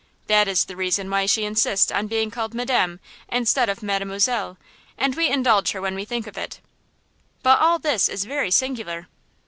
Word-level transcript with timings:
That 0.25 0.47
is 0.47 0.65
the 0.65 0.75
reason 0.75 1.11
why 1.11 1.27
she 1.27 1.45
insists 1.45 1.91
on 1.91 2.07
being 2.07 2.31
called 2.31 2.55
madame 2.55 2.99
instead 3.29 3.69
of 3.69 3.83
mademoiselle, 3.83 4.57
and 4.97 5.13
we 5.13 5.29
indulge 5.29 5.73
her 5.73 5.79
when 5.81 5.93
we 5.93 6.05
think 6.05 6.25
of 6.25 6.39
it!" 6.39 6.59
"But 7.43 7.59
all 7.59 7.77
this 7.77 8.09
is 8.09 8.25
very 8.25 8.49
singular!" 8.49 9.07